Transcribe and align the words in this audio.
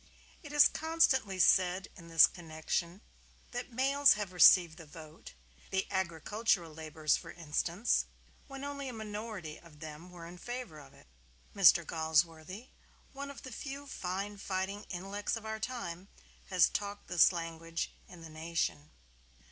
It 0.41 0.51
is 0.51 0.67
constantly 0.67 1.37
said 1.37 1.87
in 1.95 2.07
this 2.07 2.25
connection 2.25 3.01
that 3.51 3.71
males 3.71 4.13
have 4.13 4.33
received 4.33 4.79
the 4.79 4.87
vote 4.87 5.35
(the 5.69 5.85
agricultural 5.91 6.73
laborers 6.73 7.15
for 7.17 7.29
instance) 7.29 8.05
when 8.47 8.63
only 8.63 8.89
a 8.89 8.93
minority 8.93 9.59
of 9.59 9.79
them 9.79 10.09
were 10.09 10.25
in 10.25 10.39
favor 10.39 10.79
of 10.79 10.95
it. 10.95 11.05
Mr. 11.55 11.85
Galsworthy, 11.85 12.69
one 13.13 13.29
of 13.29 13.43
the 13.43 13.51
few 13.51 13.85
fine 13.85 14.37
fighting 14.39 14.87
intellects 14.89 15.35
of 15.35 15.45
our 15.45 15.59
time, 15.59 16.07
has 16.47 16.67
talked 16.67 17.07
this 17.07 17.31
language 17.31 17.91
in 18.07 18.23
the 18.23 18.29
"Nation." 18.31 18.89